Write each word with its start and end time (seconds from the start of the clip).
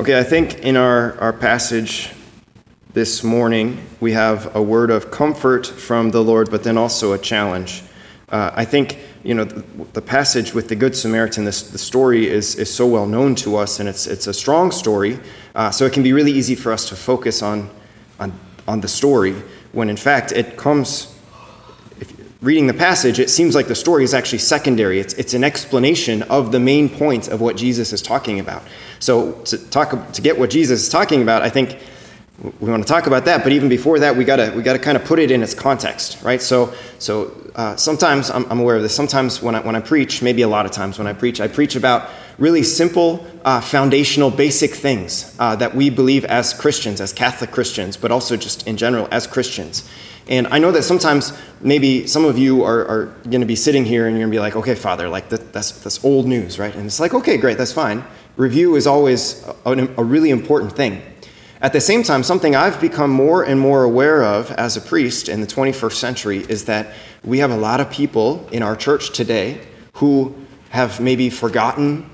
Okay, 0.00 0.18
I 0.18 0.22
think 0.22 0.60
in 0.60 0.78
our, 0.78 1.20
our 1.20 1.32
passage 1.34 2.10
this 2.94 3.22
morning, 3.22 3.86
we 4.00 4.12
have 4.12 4.56
a 4.56 4.62
word 4.62 4.90
of 4.90 5.10
comfort 5.10 5.66
from 5.66 6.10
the 6.10 6.24
Lord, 6.24 6.50
but 6.50 6.64
then 6.64 6.78
also 6.78 7.12
a 7.12 7.18
challenge. 7.18 7.82
Uh, 8.30 8.50
I 8.54 8.64
think, 8.64 8.98
you 9.22 9.34
know, 9.34 9.44
the, 9.44 9.62
the, 9.92 10.00
passage 10.00 10.54
with 10.54 10.70
the 10.70 10.74
Good 10.74 10.96
Samaritan, 10.96 11.44
this, 11.44 11.70
the 11.70 11.76
story 11.76 12.26
is, 12.26 12.54
is 12.54 12.72
so 12.72 12.86
well 12.86 13.06
known 13.06 13.34
to 13.44 13.56
us, 13.56 13.78
and 13.78 13.90
it's, 13.90 14.06
it's 14.06 14.26
a 14.26 14.32
strong 14.32 14.70
story, 14.70 15.20
uh, 15.54 15.70
so 15.70 15.84
it 15.84 15.92
can 15.92 16.02
be 16.02 16.14
really 16.14 16.32
easy 16.32 16.54
for 16.54 16.72
us 16.72 16.88
to 16.88 16.96
focus 16.96 17.42
on, 17.42 17.68
on, 18.18 18.32
on 18.66 18.80
the 18.80 18.88
story, 18.88 19.34
when 19.72 19.90
in 19.90 19.98
fact 19.98 20.32
it 20.32 20.56
comes 20.56 21.14
reading 22.42 22.66
the 22.66 22.74
passage, 22.74 23.18
it 23.18 23.28
seems 23.28 23.54
like 23.54 23.68
the 23.68 23.74
story 23.74 24.02
is 24.02 24.14
actually 24.14 24.38
secondary. 24.38 24.98
It's, 24.98 25.14
it's 25.14 25.34
an 25.34 25.44
explanation 25.44 26.22
of 26.22 26.52
the 26.52 26.60
main 26.60 26.88
point 26.88 27.28
of 27.28 27.40
what 27.40 27.56
Jesus 27.56 27.92
is 27.92 28.00
talking 28.00 28.40
about. 28.40 28.62
So 28.98 29.32
to 29.42 29.58
talk 29.58 30.12
to 30.12 30.22
get 30.22 30.38
what 30.38 30.50
Jesus 30.50 30.82
is 30.82 30.88
talking 30.88 31.22
about, 31.22 31.42
I 31.42 31.50
think 31.50 31.78
we 32.58 32.70
want 32.70 32.82
to 32.82 32.88
talk 32.88 33.06
about 33.06 33.26
that. 33.26 33.42
But 33.42 33.52
even 33.52 33.68
before 33.68 33.98
that, 33.98 34.16
we 34.16 34.24
gotta 34.24 34.52
we 34.56 34.62
gotta 34.62 34.78
kind 34.78 34.96
of 34.96 35.04
put 35.04 35.18
it 35.18 35.30
in 35.30 35.42
its 35.42 35.52
context, 35.54 36.22
right? 36.22 36.40
So 36.40 36.72
so 36.98 37.34
uh, 37.54 37.76
sometimes 37.76 38.30
I'm, 38.30 38.50
I'm, 38.50 38.60
aware 38.60 38.76
of 38.76 38.82
this. 38.82 38.94
Sometimes 38.94 39.42
when 39.42 39.54
I 39.54 39.60
when 39.60 39.76
I 39.76 39.80
preach, 39.80 40.22
maybe 40.22 40.42
a 40.42 40.48
lot 40.48 40.64
of 40.64 40.72
times 40.72 40.98
when 40.98 41.06
I 41.06 41.12
preach, 41.12 41.40
I 41.40 41.48
preach 41.48 41.76
about 41.76 42.08
really 42.38 42.62
simple, 42.62 43.26
uh, 43.44 43.60
foundational, 43.60 44.30
basic 44.30 44.72
things 44.72 45.36
uh, 45.38 45.56
that 45.56 45.74
we 45.74 45.90
believe 45.90 46.24
as 46.24 46.54
Christians, 46.54 47.00
as 47.00 47.12
Catholic 47.12 47.50
Christians, 47.50 47.98
but 47.98 48.10
also 48.10 48.36
just 48.36 48.66
in 48.66 48.78
general 48.78 49.08
as 49.10 49.26
Christians. 49.26 49.86
And 50.30 50.46
I 50.46 50.60
know 50.60 50.70
that 50.70 50.84
sometimes 50.84 51.36
maybe 51.60 52.06
some 52.06 52.24
of 52.24 52.38
you 52.38 52.62
are, 52.62 52.86
are 52.86 53.06
going 53.24 53.40
to 53.40 53.46
be 53.46 53.56
sitting 53.56 53.84
here 53.84 54.06
and 54.06 54.16
you're 54.16 54.22
going 54.22 54.30
to 54.30 54.36
be 54.36 54.40
like, 54.40 54.54
okay, 54.54 54.76
Father, 54.76 55.08
like 55.08 55.28
that, 55.30 55.52
that's, 55.52 55.72
that's 55.72 56.04
old 56.04 56.26
news, 56.26 56.56
right? 56.56 56.74
And 56.74 56.86
it's 56.86 57.00
like, 57.00 57.12
okay, 57.14 57.36
great, 57.36 57.58
that's 57.58 57.72
fine. 57.72 58.04
Review 58.36 58.76
is 58.76 58.86
always 58.86 59.44
a, 59.66 59.72
a 59.98 60.04
really 60.04 60.30
important 60.30 60.72
thing. 60.72 61.02
At 61.60 61.72
the 61.72 61.80
same 61.80 62.04
time, 62.04 62.22
something 62.22 62.54
I've 62.54 62.80
become 62.80 63.10
more 63.10 63.42
and 63.42 63.58
more 63.58 63.82
aware 63.82 64.22
of 64.22 64.52
as 64.52 64.76
a 64.76 64.80
priest 64.80 65.28
in 65.28 65.40
the 65.40 65.46
21st 65.48 65.94
century 65.94 66.38
is 66.48 66.64
that 66.66 66.94
we 67.24 67.38
have 67.38 67.50
a 67.50 67.56
lot 67.56 67.80
of 67.80 67.90
people 67.90 68.48
in 68.52 68.62
our 68.62 68.76
church 68.76 69.10
today 69.10 69.60
who 69.94 70.34
have 70.70 71.00
maybe 71.00 71.28
forgotten 71.28 72.08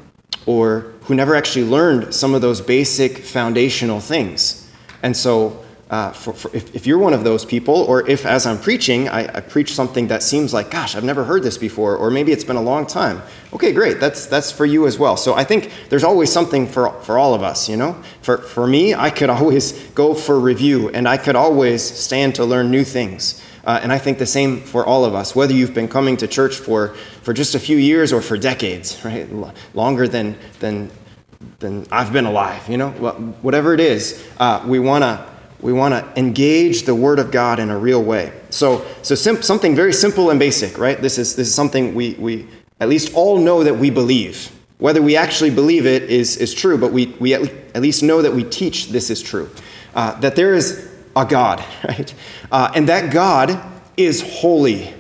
or 0.47 0.95
who 1.03 1.15
never 1.15 1.35
actually 1.35 1.67
learned 1.67 2.15
some 2.15 2.35
of 2.35 2.41
those 2.41 2.63
basic 2.63 3.19
foundational 3.19 4.01
things. 4.01 4.69
And 5.03 5.15
so 5.15 5.66
uh, 5.89 6.11
for, 6.11 6.33
for 6.33 6.55
if, 6.55 6.75
if, 6.75 6.85
you're 6.85 6.99
one 6.99 7.13
of 7.13 7.23
those 7.23 7.45
people, 7.45 7.75
or 7.75 8.09
if 8.09 8.27
as 8.27 8.45
I'm 8.45 8.59
preaching, 8.59 9.09
I, 9.09 9.37
I, 9.37 9.41
preach 9.41 9.73
something 9.73 10.09
that 10.09 10.21
seems 10.21 10.53
like, 10.53 10.69
gosh, 10.69 10.97
I've 10.97 11.05
never 11.05 11.23
heard 11.23 11.45
this 11.45 11.57
before, 11.57 11.97
or 11.97 12.11
maybe 12.11 12.33
it's 12.33 12.43
been 12.43 12.57
a 12.57 12.63
long 12.63 12.87
time. 12.87 13.23
Okay, 13.53 13.73
great, 13.73 14.01
that's, 14.01 14.27
that's 14.27 14.51
for 14.51 14.67
you 14.67 14.89
as 14.89 14.99
well. 14.99 15.17
So 15.17 15.35
I 15.35 15.45
think 15.45 15.71
there's 15.89 16.03
always 16.03 16.33
something 16.33 16.67
for, 16.67 16.91
for 17.03 17.19
all 17.19 17.35
of 17.35 17.45
us, 17.45 17.69
you 17.69 17.77
know? 17.77 18.03
For, 18.21 18.39
for 18.39 18.67
me, 18.67 18.95
I 18.95 19.11
could 19.11 19.31
always 19.37 19.73
go 19.91 20.13
for 20.13 20.41
review, 20.41 20.89
and 20.89 21.07
I 21.07 21.19
could 21.19 21.37
always 21.37 21.85
stand 21.85 22.35
to 22.35 22.45
learn 22.45 22.69
new 22.69 22.83
things. 22.83 23.41
Uh, 23.63 23.79
and 23.81 23.93
I 23.93 23.99
think 23.99 24.19
the 24.19 24.27
same 24.27 24.63
for 24.63 24.85
all 24.85 25.05
of 25.05 25.15
us, 25.15 25.37
whether 25.37 25.53
you've 25.53 25.75
been 25.75 25.89
coming 25.89 26.17
to 26.17 26.27
church 26.27 26.57
for, 26.57 26.95
for 27.23 27.33
just 27.33 27.55
a 27.55 27.61
few 27.61 27.77
years 27.77 28.13
or 28.13 28.23
for 28.23 28.37
decades, 28.37 29.01
right? 29.05 29.31
L- 29.31 29.55
longer 29.73 30.09
than, 30.09 30.37
than, 30.59 30.91
than 31.61 31.87
I've 31.93 32.13
been 32.13 32.27
alive, 32.27 32.69
you 32.69 32.77
know? 32.77 32.91
Whatever 32.91 33.73
it 33.73 33.81
is, 33.81 34.27
uh, 34.39 34.65
we 34.67 34.81
want 34.81 35.05
to 35.05 35.36
we 35.61 35.73
want 35.73 35.95
to 35.95 36.19
engage 36.21 36.83
the 36.83 36.95
Word 36.95 37.19
of 37.19 37.31
God 37.31 37.59
in 37.59 37.71
a 37.71 37.79
real 37.79 38.03
way. 38.03 38.33
So, 38.51 38.85
so 39.03 39.15
sim- 39.15 39.43
something 39.43 39.75
very 39.75 39.93
simple 39.93 40.31
and 40.31 40.39
basic, 40.39 40.79
right? 40.79 41.01
This 41.01 41.19
is, 41.19 41.37
this 41.37 41.49
is 41.49 41.55
something 41.55 41.95
we, 41.95 42.15
we 42.15 42.47
at 42.81 42.89
least 42.89 43.15
all 43.15 43.39
know 43.39 43.65
that 43.65 43.77
we 43.77 43.91
believe. 43.91 44.53
Whether 44.79 45.01
we 45.01 45.17
actually 45.17 45.51
believe 45.51 45.87
it 45.87 46.05
is, 46.05 46.37
is 46.37 46.53
true, 46.53 46.77
but 46.77 46.93
we, 46.93 47.07
we 47.19 47.33
at 47.33 47.81
least 47.81 48.03
know 48.03 48.21
that 48.21 48.33
we 48.33 48.45
teach 48.45 48.89
this 48.89 49.09
is 49.09 49.23
true. 49.23 49.51
Uh, 49.95 50.19
that 50.21 50.37
there 50.37 50.55
is 50.55 50.91
a 51.17 51.25
God, 51.25 51.65
right? 51.85 52.15
Uh, 52.53 52.71
and 52.75 52.89
that 52.89 53.13
God 53.13 53.59
is 53.97 54.41
holy. 54.41 54.93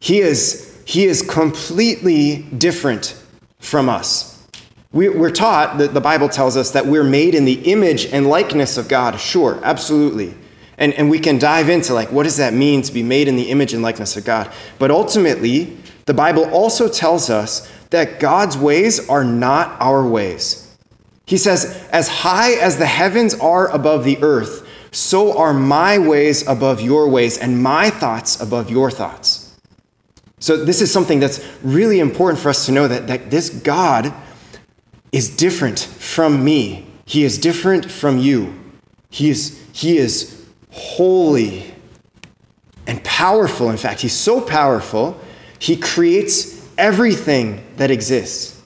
He 0.00 0.20
is, 0.20 0.82
he 0.84 1.04
is 1.04 1.22
completely 1.22 2.42
different 2.58 3.20
from 3.60 3.88
us. 3.88 4.33
We're 4.94 5.30
taught 5.30 5.78
that 5.78 5.92
the 5.92 6.00
Bible 6.00 6.28
tells 6.28 6.56
us 6.56 6.70
that 6.70 6.86
we're 6.86 7.02
made 7.02 7.34
in 7.34 7.44
the 7.44 7.54
image 7.70 8.06
and 8.06 8.28
likeness 8.28 8.78
of 8.78 8.86
God. 8.86 9.18
Sure, 9.18 9.58
absolutely. 9.64 10.34
And, 10.78 10.94
and 10.94 11.10
we 11.10 11.18
can 11.18 11.36
dive 11.36 11.68
into 11.68 11.92
like, 11.92 12.12
what 12.12 12.22
does 12.22 12.36
that 12.36 12.54
mean 12.54 12.80
to 12.82 12.92
be 12.92 13.02
made 13.02 13.26
in 13.26 13.34
the 13.34 13.50
image 13.50 13.74
and 13.74 13.82
likeness 13.82 14.16
of 14.16 14.24
God? 14.24 14.52
But 14.78 14.92
ultimately, 14.92 15.76
the 16.06 16.14
Bible 16.14 16.44
also 16.44 16.88
tells 16.88 17.28
us 17.28 17.68
that 17.90 18.20
God's 18.20 18.56
ways 18.56 19.08
are 19.08 19.24
not 19.24 19.76
our 19.80 20.06
ways. 20.06 20.76
He 21.26 21.38
says, 21.38 21.88
as 21.90 22.06
high 22.06 22.52
as 22.52 22.78
the 22.78 22.86
heavens 22.86 23.34
are 23.34 23.68
above 23.70 24.04
the 24.04 24.22
earth, 24.22 24.64
so 24.92 25.36
are 25.36 25.52
my 25.52 25.98
ways 25.98 26.46
above 26.46 26.80
your 26.80 27.08
ways, 27.08 27.36
and 27.36 27.60
my 27.60 27.90
thoughts 27.90 28.40
above 28.40 28.70
your 28.70 28.92
thoughts. 28.92 29.58
So, 30.38 30.62
this 30.62 30.80
is 30.80 30.92
something 30.92 31.18
that's 31.18 31.44
really 31.62 31.98
important 31.98 32.38
for 32.38 32.50
us 32.50 32.66
to 32.66 32.72
know 32.72 32.86
that, 32.86 33.08
that 33.08 33.30
this 33.30 33.48
God 33.50 34.12
is 35.14 35.28
different 35.28 35.78
from 35.78 36.44
me. 36.44 36.84
He 37.06 37.22
is 37.22 37.38
different 37.38 37.88
from 37.88 38.18
you. 38.18 38.52
He 39.10 39.30
is, 39.30 39.64
he 39.72 39.96
is 39.96 40.44
holy 40.72 41.72
and 42.88 43.02
powerful. 43.04 43.70
In 43.70 43.76
fact, 43.76 44.00
he's 44.00 44.12
so 44.12 44.40
powerful, 44.40 45.16
he 45.60 45.76
creates 45.76 46.68
everything 46.76 47.64
that 47.76 47.92
exists. 47.92 48.60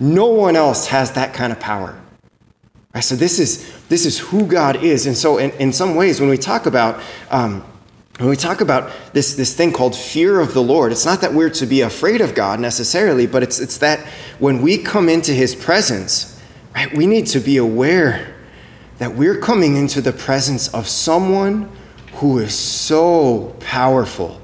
No 0.00 0.28
one 0.28 0.56
else 0.56 0.86
has 0.86 1.12
that 1.12 1.34
kind 1.34 1.52
of 1.52 1.60
power. 1.60 2.00
Right, 2.94 3.04
so 3.04 3.14
this 3.14 3.38
is, 3.38 3.70
this 3.88 4.06
is 4.06 4.18
who 4.18 4.46
God 4.46 4.82
is. 4.82 5.06
And 5.06 5.16
so 5.16 5.36
in, 5.36 5.50
in 5.52 5.74
some 5.74 5.94
ways, 5.94 6.20
when 6.20 6.30
we 6.30 6.38
talk 6.38 6.64
about 6.64 7.02
um, 7.30 7.62
when 8.22 8.30
we 8.30 8.36
talk 8.36 8.60
about 8.60 8.92
this, 9.12 9.34
this 9.34 9.52
thing 9.52 9.72
called 9.72 9.96
fear 9.96 10.38
of 10.38 10.54
the 10.54 10.62
Lord, 10.62 10.92
it's 10.92 11.04
not 11.04 11.22
that 11.22 11.34
we're 11.34 11.50
to 11.50 11.66
be 11.66 11.80
afraid 11.80 12.20
of 12.20 12.36
God 12.36 12.60
necessarily, 12.60 13.26
but 13.26 13.42
it's, 13.42 13.58
it's 13.58 13.78
that 13.78 13.98
when 14.38 14.62
we 14.62 14.78
come 14.78 15.08
into 15.08 15.32
his 15.32 15.56
presence, 15.56 16.40
right, 16.72 16.94
we 16.96 17.08
need 17.08 17.26
to 17.26 17.40
be 17.40 17.56
aware 17.56 18.36
that 18.98 19.16
we're 19.16 19.38
coming 19.38 19.74
into 19.76 20.00
the 20.00 20.12
presence 20.12 20.72
of 20.72 20.86
someone 20.86 21.68
who 22.14 22.38
is 22.38 22.54
so 22.54 23.56
powerful 23.58 24.40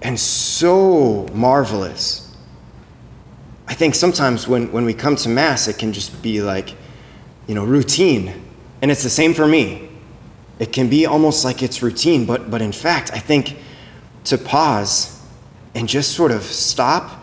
and 0.00 0.18
so 0.18 1.28
marvelous. 1.34 2.34
I 3.68 3.74
think 3.74 3.94
sometimes 3.94 4.48
when, 4.48 4.72
when 4.72 4.86
we 4.86 4.94
come 4.94 5.16
to 5.16 5.28
Mass, 5.28 5.68
it 5.68 5.76
can 5.76 5.92
just 5.92 6.22
be 6.22 6.40
like, 6.40 6.74
you 7.46 7.54
know, 7.54 7.64
routine. 7.66 8.42
And 8.80 8.90
it's 8.90 9.02
the 9.02 9.10
same 9.10 9.34
for 9.34 9.46
me. 9.46 9.83
It 10.64 10.72
can 10.72 10.88
be 10.88 11.04
almost 11.04 11.44
like 11.44 11.62
it's 11.62 11.82
routine, 11.82 12.24
but, 12.24 12.50
but 12.50 12.62
in 12.62 12.72
fact, 12.72 13.12
I 13.12 13.18
think 13.18 13.58
to 14.24 14.38
pause 14.38 15.22
and 15.74 15.86
just 15.86 16.12
sort 16.12 16.30
of 16.30 16.42
stop 16.42 17.22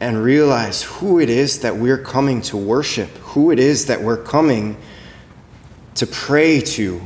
and 0.00 0.22
realize 0.22 0.82
who 0.82 1.18
it 1.18 1.30
is 1.30 1.60
that 1.60 1.74
we're 1.74 1.96
coming 1.96 2.42
to 2.42 2.58
worship, 2.58 3.08
who 3.32 3.50
it 3.50 3.58
is 3.58 3.86
that 3.86 4.02
we're 4.02 4.22
coming 4.22 4.76
to 5.94 6.06
pray 6.06 6.60
to. 6.60 7.00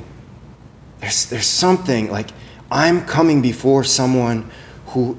There's, 0.98 1.26
there's 1.26 1.46
something 1.46 2.10
like 2.10 2.30
I'm 2.72 3.06
coming 3.06 3.40
before 3.40 3.84
someone 3.84 4.50
who, 4.86 5.16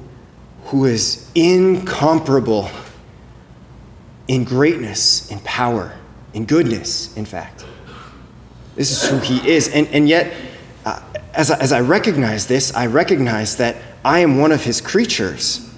who 0.66 0.84
is 0.84 1.32
incomparable 1.36 2.70
in 4.28 4.44
greatness, 4.44 5.32
in 5.32 5.40
power, 5.40 5.98
in 6.34 6.44
goodness, 6.44 7.16
in 7.16 7.24
fact. 7.24 7.64
This 8.76 8.92
is 8.92 9.10
who 9.10 9.20
he 9.20 9.50
is. 9.50 9.70
And, 9.70 9.88
and 9.88 10.10
yet, 10.10 10.34
as, 11.34 11.52
I, 11.52 11.60
as 11.60 11.72
I 11.72 11.82
recognize 11.82 12.48
this, 12.48 12.74
I 12.74 12.88
recognize 12.88 13.58
that 13.58 13.78
I 14.04 14.20
am 14.20 14.38
one 14.40 14.52
of 14.52 14.64
his 14.64 14.82
creatures. 14.82 15.70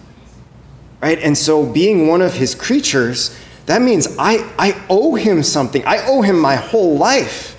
Right? 1.02 1.20
And 1.20 1.38
so, 1.38 1.66
being 1.66 2.08
one 2.08 2.22
of 2.22 2.36
his 2.36 2.54
creatures, 2.54 3.36
that 3.66 3.82
means 3.82 4.16
I, 4.20 4.50
I 4.58 4.84
owe 4.90 5.16
him 5.16 5.44
something. 5.44 5.84
I 5.86 6.06
owe 6.06 6.22
him 6.22 6.40
my 6.40 6.56
whole 6.56 6.98
life. 6.98 7.58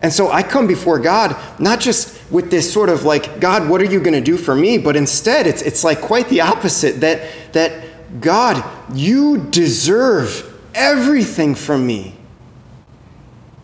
And 0.00 0.12
so 0.12 0.30
I 0.30 0.42
come 0.42 0.66
before 0.66 0.98
God 1.00 1.36
not 1.58 1.80
just 1.80 2.18
with 2.30 2.50
this 2.50 2.72
sort 2.72 2.88
of 2.88 3.04
like, 3.04 3.40
God, 3.40 3.68
what 3.68 3.80
are 3.80 3.86
you 3.86 3.98
going 3.98 4.14
to 4.14 4.20
do 4.20 4.36
for 4.36 4.54
me? 4.54 4.78
But 4.78 4.94
instead, 4.94 5.46
it's, 5.46 5.62
it's 5.62 5.82
like 5.82 6.00
quite 6.00 6.28
the 6.28 6.42
opposite 6.42 7.00
that, 7.00 7.28
that 7.52 8.20
God, 8.20 8.64
you 8.94 9.38
deserve 9.50 10.56
everything 10.74 11.54
from 11.54 11.86
me. 11.86 12.14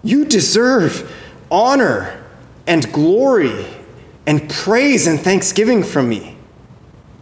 You 0.03 0.25
deserve 0.25 1.11
honor 1.51 2.24
and 2.67 2.91
glory 2.93 3.67
and 4.27 4.49
praise 4.49 5.07
and 5.07 5.21
thanksgiving 5.21 5.83
from 5.83 6.09
me. 6.09 6.37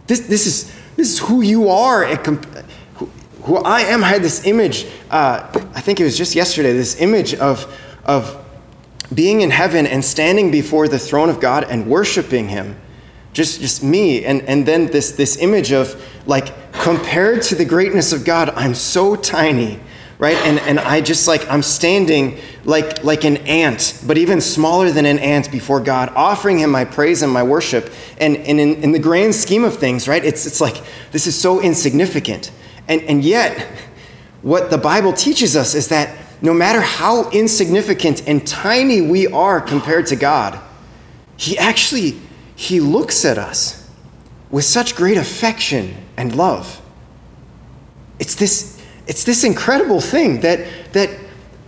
This, 0.07 0.21
this, 0.21 0.47
is, 0.47 0.73
this 0.95 1.11
is 1.11 1.19
who 1.19 1.41
you 1.41 1.69
are, 1.69 2.05
who, 2.05 3.09
who 3.43 3.57
I 3.57 3.81
am. 3.81 4.03
I 4.03 4.07
had 4.07 4.21
this 4.21 4.45
image, 4.45 4.85
uh, 5.09 5.47
I 5.73 5.81
think 5.81 5.99
it 5.99 6.03
was 6.03 6.17
just 6.17 6.35
yesterday, 6.35 6.73
this 6.73 6.99
image 6.99 7.33
of, 7.35 7.73
of 8.05 8.43
being 9.13 9.41
in 9.41 9.51
heaven 9.51 9.85
and 9.85 10.03
standing 10.03 10.51
before 10.51 10.87
the 10.87 10.99
throne 10.99 11.29
of 11.29 11.39
God 11.39 11.65
and 11.65 11.87
worshiping 11.87 12.49
Him. 12.49 12.79
Just, 13.33 13.61
just 13.61 13.83
me. 13.83 14.23
And, 14.25 14.41
and 14.43 14.65
then 14.65 14.87
this, 14.87 15.13
this 15.13 15.37
image 15.37 15.71
of, 15.71 16.01
like, 16.25 16.71
compared 16.73 17.41
to 17.43 17.55
the 17.55 17.65
greatness 17.65 18.13
of 18.13 18.25
God, 18.25 18.49
I'm 18.51 18.75
so 18.75 19.15
tiny 19.15 19.79
right? 20.19 20.37
And, 20.37 20.59
and 20.59 20.79
I 20.79 21.01
just 21.01 21.27
like, 21.27 21.49
I'm 21.49 21.61
standing 21.61 22.39
like, 22.65 23.03
like 23.03 23.25
an 23.25 23.37
ant, 23.37 24.01
but 24.05 24.17
even 24.17 24.41
smaller 24.41 24.91
than 24.91 25.05
an 25.05 25.19
ant 25.19 25.51
before 25.51 25.79
God, 25.79 26.11
offering 26.15 26.59
Him 26.59 26.71
my 26.71 26.85
praise 26.85 27.21
and 27.21 27.31
my 27.31 27.43
worship. 27.43 27.91
And, 28.19 28.37
and 28.37 28.59
in, 28.59 28.75
in 28.83 28.91
the 28.91 28.99
grand 28.99 29.35
scheme 29.35 29.63
of 29.63 29.77
things, 29.77 30.07
right, 30.07 30.23
it's, 30.23 30.45
it's 30.45 30.61
like, 30.61 30.81
this 31.11 31.27
is 31.27 31.39
so 31.39 31.61
insignificant. 31.61 32.51
And, 32.87 33.01
and 33.03 33.23
yet, 33.23 33.67
what 34.41 34.69
the 34.69 34.77
Bible 34.77 35.13
teaches 35.13 35.55
us 35.55 35.73
is 35.73 35.89
that 35.89 36.17
no 36.41 36.53
matter 36.53 36.81
how 36.81 37.29
insignificant 37.31 38.27
and 38.27 38.45
tiny 38.45 39.01
we 39.01 39.27
are 39.27 39.61
compared 39.61 40.07
to 40.07 40.15
God, 40.15 40.59
He 41.37 41.57
actually, 41.57 42.19
He 42.55 42.79
looks 42.79 43.25
at 43.25 43.37
us 43.37 43.89
with 44.51 44.65
such 44.65 44.95
great 44.95 45.17
affection 45.17 45.95
and 46.15 46.35
love. 46.35 46.81
It's 48.19 48.35
this, 48.35 48.72
it's 49.07 49.23
this 49.23 49.43
incredible 49.43 50.01
thing 50.01 50.41
that, 50.41 50.65
that 50.93 51.09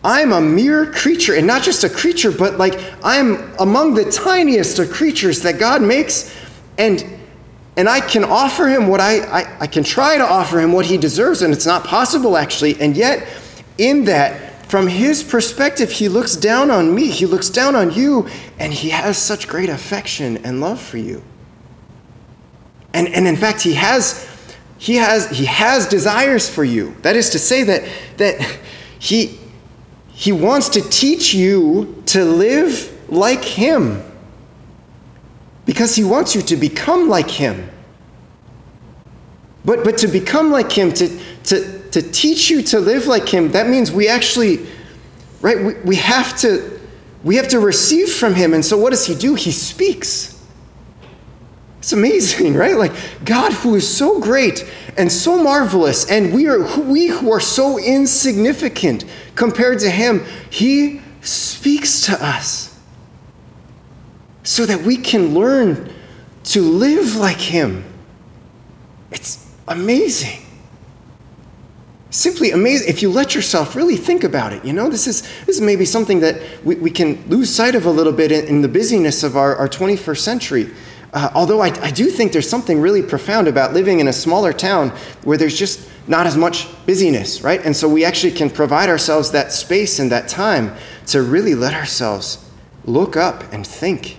I'm 0.03 0.31
a 0.31 0.41
mere 0.41 0.91
creature, 0.91 1.33
and 1.33 1.47
not 1.47 1.63
just 1.63 1.83
a 1.83 1.89
creature, 1.89 2.31
but 2.31 2.57
like 2.57 2.79
I'm 3.03 3.53
among 3.59 3.95
the 3.95 4.05
tiniest 4.05 4.77
of 4.79 4.91
creatures 4.91 5.41
that 5.41 5.59
God 5.59 5.81
makes, 5.81 6.35
and 6.77 7.03
and 7.77 7.89
I 7.89 7.99
can 7.99 8.23
offer 8.23 8.67
him 8.67 8.87
what 8.87 9.01
I, 9.01 9.19
I, 9.19 9.57
I 9.61 9.67
can 9.67 9.83
try 9.83 10.17
to 10.17 10.23
offer 10.23 10.59
him 10.59 10.71
what 10.71 10.85
he 10.85 10.97
deserves, 10.97 11.41
and 11.41 11.53
it's 11.53 11.65
not 11.65 11.83
possible 11.83 12.37
actually. 12.37 12.79
And 12.79 12.95
yet, 12.95 13.27
in 13.77 14.05
that, 14.05 14.65
from 14.69 14.87
his 14.87 15.23
perspective, 15.23 15.91
he 15.91 16.07
looks 16.07 16.35
down 16.35 16.71
on 16.71 16.95
me, 16.95 17.09
he 17.09 17.25
looks 17.25 17.49
down 17.49 17.75
on 17.75 17.91
you, 17.91 18.29
and 18.59 18.73
he 18.73 18.89
has 18.89 19.17
such 19.17 19.47
great 19.47 19.69
affection 19.69 20.37
and 20.45 20.61
love 20.61 20.79
for 20.79 20.97
you. 20.97 21.21
And, 22.93 23.09
and 23.09 23.27
in 23.27 23.35
fact, 23.35 23.61
he 23.61 23.73
has 23.73 24.23
he 24.77 24.95
has, 24.95 25.29
he 25.29 25.45
has 25.45 25.87
desires 25.87 26.49
for 26.49 26.63
you. 26.63 26.95
That 27.01 27.15
is 27.15 27.29
to 27.31 27.39
say, 27.39 27.63
that, 27.63 27.83
that 28.17 28.41
he, 28.99 29.39
he 30.09 30.31
wants 30.31 30.69
to 30.69 30.81
teach 30.81 31.33
you 31.33 32.03
to 32.07 32.25
live 32.25 32.91
like 33.09 33.43
him 33.43 34.03
because 35.65 35.95
he 35.95 36.03
wants 36.03 36.35
you 36.35 36.41
to 36.43 36.55
become 36.55 37.09
like 37.09 37.29
him. 37.29 37.69
But, 39.63 39.83
but 39.83 39.97
to 39.99 40.07
become 40.07 40.51
like 40.51 40.71
him, 40.71 40.93
to, 40.93 41.19
to, 41.45 41.89
to 41.89 42.01
teach 42.01 42.51
you 42.51 42.61
to 42.63 42.79
live 42.79 43.07
like 43.07 43.27
him, 43.27 43.51
that 43.53 43.67
means 43.67 43.91
we 43.91 44.07
actually, 44.07 44.67
right, 45.41 45.57
we, 45.57 45.73
we, 45.81 45.95
have 45.95 46.37
to, 46.39 46.79
we 47.23 47.37
have 47.37 47.47
to 47.47 47.59
receive 47.59 48.09
from 48.09 48.35
him. 48.35 48.53
And 48.53 48.63
so 48.63 48.77
what 48.77 48.91
does 48.91 49.07
he 49.07 49.15
do? 49.15 49.33
He 49.33 49.51
speaks. 49.51 50.34
It's 51.85 51.93
amazing, 51.93 52.55
right? 52.57 52.75
Like 52.75 52.93
God, 53.23 53.53
who 53.53 53.75
is 53.75 53.87
so 53.87 54.19
great 54.19 54.67
and 54.97 55.11
so 55.11 55.41
marvelous, 55.43 56.09
and 56.09 56.33
we 56.33 56.47
are 56.47 56.59
we 56.81 57.07
who 57.07 57.31
are 57.31 57.39
so 57.39 57.77
insignificant 57.77 59.05
compared 59.35 59.77
to 59.79 59.89
Him, 59.91 60.25
He 60.49 61.01
speaks 61.21 62.01
to 62.07 62.25
us 62.25 62.79
so 64.41 64.65
that 64.65 64.81
we 64.81 64.97
can 64.97 65.35
learn 65.35 65.93
to 66.45 66.61
live 66.61 67.17
like 67.17 67.39
Him. 67.39 67.85
It's 69.11 69.47
amazing. 69.67 70.41
Simply 72.09 72.49
amazing. 72.49 72.89
If 72.89 73.03
you 73.03 73.11
let 73.11 73.35
yourself 73.35 73.75
really 73.75 73.97
think 73.97 74.23
about 74.23 74.53
it, 74.53 74.65
you 74.65 74.73
know, 74.73 74.89
this 74.89 75.05
is, 75.05 75.21
this 75.45 75.57
is 75.57 75.61
maybe 75.61 75.85
something 75.85 76.21
that 76.21 76.41
we, 76.63 76.75
we 76.75 76.89
can 76.89 77.23
lose 77.29 77.53
sight 77.53 77.75
of 77.75 77.85
a 77.85 77.91
little 77.91 78.13
bit 78.13 78.31
in, 78.31 78.45
in 78.45 78.61
the 78.61 78.67
busyness 78.67 79.21
of 79.21 79.37
our, 79.37 79.55
our 79.55 79.67
21st 79.67 80.19
century. 80.19 80.71
Uh, 81.15 81.31
although 81.33 81.61
I, 81.61 81.67
I 81.81 81.91
do 81.91 82.07
think 82.07 82.33
there's 82.33 82.49
something 82.49 82.81
really 82.81 83.01
profound 83.01 83.47
about 83.47 83.73
living 83.73 84.01
in 84.01 84.09
a 84.09 84.13
smaller 84.13 84.51
town 84.51 84.89
where 85.23 85.37
there's 85.37 85.57
just 85.57 85.89
not 86.07 86.27
as 86.27 86.35
much 86.35 86.67
busyness, 86.85 87.41
right? 87.41 87.63
And 87.65 87.73
so 87.73 87.87
we 87.87 88.03
actually 88.03 88.33
can 88.33 88.49
provide 88.49 88.89
ourselves 88.89 89.31
that 89.31 89.53
space 89.53 89.97
and 89.97 90.11
that 90.11 90.27
time 90.27 90.75
to 91.07 91.21
really 91.21 91.55
let 91.55 91.73
ourselves 91.73 92.51
look 92.83 93.15
up 93.15 93.45
and 93.53 93.65
think 93.65 94.17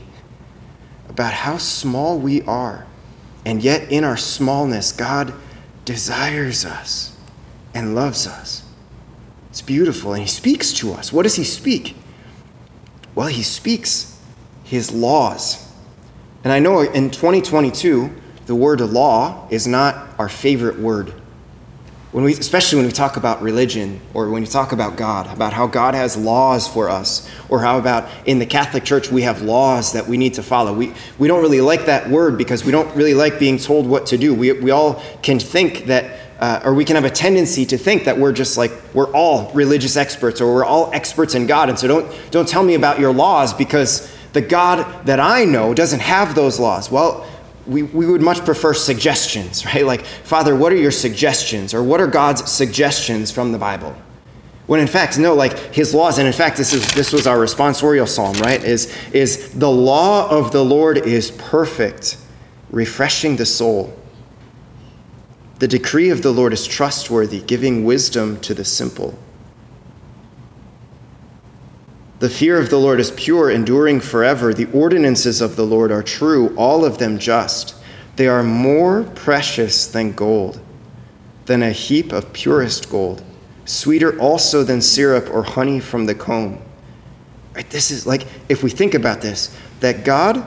about 1.11 1.35
how 1.35 1.59
small 1.59 2.19
we 2.19 2.41
are. 2.43 2.87
And 3.45 3.63
yet, 3.63 3.93
in 3.93 4.03
our 4.03 4.17
smallness, 4.17 4.91
God 4.91 5.35
desires 5.85 6.65
us 6.65 7.15
and 7.75 7.95
loves 7.95 8.27
us. 8.27 8.65
It's 9.51 9.61
beautiful. 9.61 10.15
And 10.15 10.23
He 10.23 10.29
speaks 10.29 10.73
to 10.75 10.95
us. 10.95 11.13
What 11.13 11.25
does 11.25 11.37
He 11.37 11.45
speak? 11.45 11.95
Well, 13.15 13.29
He 13.29 13.43
speaks 13.43 14.19
His 14.65 14.91
laws. 14.91 15.66
And 16.45 16.53
I 16.53 16.59
know 16.59 16.81
in 16.81 17.11
2022, 17.11 18.15
the 18.47 18.55
word 18.55 18.81
law 18.81 19.49
is 19.51 19.67
not 19.67 20.09
our 20.19 20.29
favorite 20.29 20.79
word. 20.79 21.13
When 22.13 22.25
we, 22.25 22.33
especially 22.33 22.79
when 22.79 22.87
we 22.87 22.93
talk 22.93 23.19
about 23.19 23.43
religion 23.43 24.01
or 24.15 24.31
when 24.31 24.41
we 24.43 24.49
talk 24.49 24.73
about 24.73 24.97
God, 24.97 25.31
about 25.31 25.53
how 25.53 25.67
God 25.67 25.95
has 25.95 26.17
laws 26.17 26.67
for 26.67 26.89
us, 26.89 27.29
or 27.51 27.61
how 27.61 27.79
about 27.79 28.09
in 28.25 28.39
the 28.39 28.47
Catholic 28.47 28.85
Church 28.85 29.11
we 29.11 29.23
have 29.23 29.43
laws 29.43 29.93
that 29.93 30.07
we 30.07 30.17
need 30.17 30.35
to 30.35 30.43
follow. 30.43 30.73
We, 30.73 30.95
we 31.19 31.29
don't 31.29 31.43
really 31.43 31.61
like 31.61 31.87
that 31.87 32.09
word 32.09 32.39
because 32.39 32.65
we 32.65 32.73
don't 32.73 32.95
really 32.97 33.13
like 33.13 33.39
being 33.39 33.59
told 33.59 33.87
what 33.87 34.07
to 34.07 34.17
do. 34.17 34.33
We, 34.33 34.53
we 34.53 34.71
all 34.71 35.03
can 35.23 35.39
think 35.39 35.87
that, 35.87 36.19
uh, 36.39 36.61
or 36.65 36.73
we 36.73 36.87
can 36.87 36.95
have 36.95 37.05
a 37.05 37.11
tendency 37.11 37.67
to 37.67 37.77
think 37.77 38.05
that 38.05 38.17
we're 38.17 38.33
just 38.33 38.57
like, 38.57 38.73
we're 38.95 39.13
all 39.13 39.51
religious 39.53 39.97
experts 39.97 40.41
or 40.41 40.55
we're 40.55 40.65
all 40.65 40.91
experts 40.95 41.35
in 41.35 41.47
God. 41.47 41.69
And 41.69 41.79
so 41.79 41.87
don't, 41.87 42.31
don't 42.31 42.49
tell 42.49 42.63
me 42.63 42.75
about 42.75 42.99
your 42.99 43.13
laws 43.13 43.53
because 43.53 44.11
the 44.37 44.43
God 44.43 45.07
that 45.07 45.19
I 45.19 45.47
know 45.47 45.73
doesn't 45.73 46.01
have 46.01 46.35
those 46.35 46.61
laws. 46.61 46.91
Well, 46.91 47.27
we, 47.67 47.83
we 47.83 48.07
would 48.07 48.21
much 48.21 48.45
prefer 48.45 48.75
suggestions, 48.75 49.65
right? 49.67 49.85
Like, 49.85 50.05
Father, 50.05 50.55
what 50.55 50.73
are 50.73 50.77
your 50.77 50.93
suggestions? 50.93 51.75
Or 51.75 51.83
what 51.83 52.01
are 52.01 52.07
God's 52.07 52.51
suggestions 52.51 53.33
from 53.33 53.51
the 53.51 53.59
Bible? 53.59 53.97
When 54.67 54.81
in 54.81 54.89
fact, 54.89 55.19
no, 55.19 55.35
like 55.35 55.57
his 55.73 55.95
laws, 55.95 56.19
and 56.19 56.27
in 56.27 56.33
fact, 56.33 56.57
this 56.57 56.73
is 56.73 56.93
this 56.93 57.13
was 57.13 57.27
our 57.27 57.39
responsorial 57.39 58.09
psalm, 58.09 58.35
right? 58.39 58.63
Is 58.63 58.93
is 59.13 59.53
the 59.53 59.71
law 59.71 60.29
of 60.29 60.51
the 60.51 60.65
Lord 60.65 60.99
is 60.99 61.31
perfect, 61.31 62.19
refreshing 62.71 63.37
the 63.37 63.47
soul. 63.47 63.97
The 65.61 65.69
decree 65.69 66.11
of 66.11 66.23
the 66.23 66.33
Lord 66.33 66.53
is 66.53 66.67
trustworthy, 66.67 67.41
giving 67.41 67.85
wisdom 67.85 68.41
to 68.41 68.55
the 68.55 68.65
simple. 68.65 69.17
The 72.19 72.31
fear 72.31 72.59
of 72.59 72.71
the 72.71 72.79
Lord 72.79 72.99
is 72.99 73.11
pure, 73.11 73.51
enduring 73.51 74.01
forever. 74.01 74.55
The 74.55 74.71
ordinances 74.73 75.43
of 75.43 75.57
the 75.57 75.67
Lord 75.67 75.91
are 75.93 76.03
true, 76.03 76.55
all 76.57 76.85
of 76.85 76.99
them 76.99 77.19
just. 77.19 77.75
They 78.17 78.27
are 78.27 78.43
more 78.43 79.03
precious 79.03 79.87
than 79.87 80.13
gold, 80.13 80.59
than 81.45 81.63
a 81.63 81.73
heap 81.73 82.13
of 82.13 82.33
purest 82.33 82.89
gold, 82.91 83.23
sweeter 83.67 84.19
also 84.19 84.63
than 84.63 84.81
syrup 84.81 85.29
or 85.31 85.43
honey 85.43 85.79
from 85.79 86.07
the 86.07 86.15
comb. 86.15 86.63
Right, 87.55 87.69
this 87.69 87.91
is 87.91 88.07
like, 88.07 88.27
if 88.49 88.63
we 88.63 88.71
think 88.71 88.95
about 88.95 89.21
this, 89.21 89.55
that 89.81 90.05
God 90.05 90.47